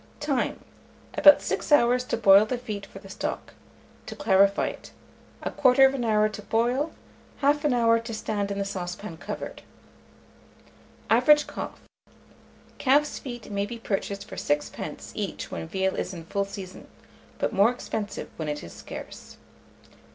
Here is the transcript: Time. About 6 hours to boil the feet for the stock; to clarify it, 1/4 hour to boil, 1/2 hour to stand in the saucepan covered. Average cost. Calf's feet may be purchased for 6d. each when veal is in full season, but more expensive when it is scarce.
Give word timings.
Time. 0.19 0.59
About 1.13 1.43
6 1.43 1.71
hours 1.71 2.03
to 2.05 2.17
boil 2.17 2.47
the 2.47 2.57
feet 2.57 2.87
for 2.87 2.97
the 2.97 3.07
stock; 3.07 3.53
to 4.07 4.15
clarify 4.15 4.65
it, 4.69 4.89
1/4 5.45 6.03
hour 6.03 6.27
to 6.27 6.41
boil, 6.41 6.91
1/2 7.43 7.71
hour 7.71 7.99
to 7.99 8.11
stand 8.11 8.49
in 8.49 8.57
the 8.57 8.65
saucepan 8.65 9.15
covered. 9.17 9.61
Average 11.11 11.45
cost. 11.45 11.81
Calf's 12.79 13.19
feet 13.19 13.51
may 13.51 13.67
be 13.67 13.77
purchased 13.77 14.27
for 14.27 14.37
6d. 14.37 15.11
each 15.13 15.51
when 15.51 15.67
veal 15.67 15.95
is 15.95 16.15
in 16.15 16.25
full 16.25 16.45
season, 16.45 16.87
but 17.37 17.53
more 17.53 17.69
expensive 17.69 18.27
when 18.37 18.49
it 18.49 18.63
is 18.63 18.73
scarce. 18.73 19.37